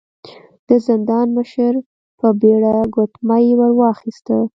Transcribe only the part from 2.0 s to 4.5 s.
په بيړه ګوتمۍ ور واخيسته.